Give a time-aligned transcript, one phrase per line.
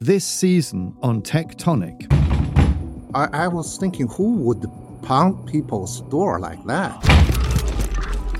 [0.00, 2.06] This season on Tectonic.
[3.16, 4.64] I, I was thinking, who would
[5.02, 6.92] pound people's door like that?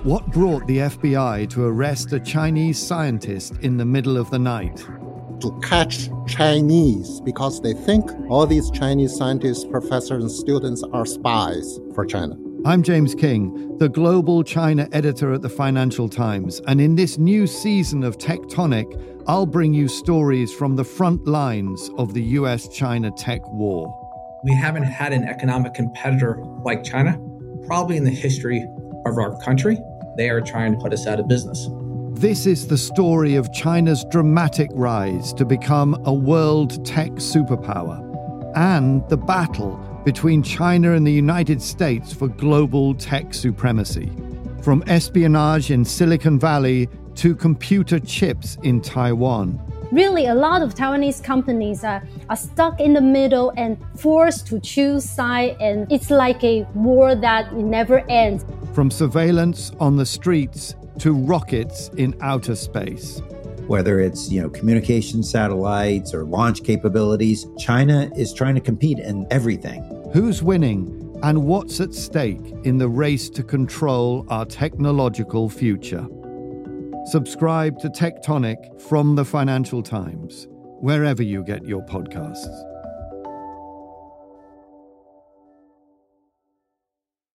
[0.04, 4.76] What brought the FBI to arrest a Chinese scientist in the middle of the night?
[5.40, 11.80] To catch Chinese because they think all these Chinese scientists, professors, and students are spies
[11.92, 12.36] for China.
[12.64, 17.46] I'm James Kynge, the global China editor at the Financial Times, and in this new
[17.46, 18.84] season of Tectonic,
[19.28, 23.94] I'll bring you stories from the front lines of the US China tech war.
[24.42, 27.16] We haven't had an economic competitor like China,
[27.66, 28.66] probably in the history
[29.06, 29.78] of our country.
[30.16, 31.68] They are trying to put us out of business.
[32.10, 38.04] This is the story of China's dramatic rise to become a world tech superpower
[38.56, 44.10] and the battle between China and the United States for global tech supremacy.
[44.62, 49.60] From espionage in Silicon Valley to computer chips in Taiwan.
[49.90, 54.60] Really, a lot of Taiwanese companies are, are stuck in the middle and forced to
[54.60, 58.44] choose side, and it's like a war that never ends.
[58.74, 63.22] From surveillance on the streets to rockets in outer space
[63.68, 69.26] whether it's you know communication satellites or launch capabilities china is trying to compete in
[69.30, 76.06] everything who's winning and what's at stake in the race to control our technological future?
[77.06, 80.46] Subscribe to tectonic from the financial times
[80.80, 82.77] wherever you get your podcasts